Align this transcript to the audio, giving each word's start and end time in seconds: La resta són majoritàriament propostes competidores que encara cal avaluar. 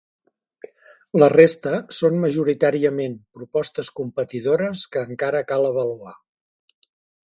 La 1.23 1.27
resta 1.33 1.73
són 1.97 2.17
majoritàriament 2.23 3.17
propostes 3.41 3.93
competidores 4.01 4.87
que 4.97 5.05
encara 5.11 5.43
cal 5.53 5.69
avaluar. 5.71 6.17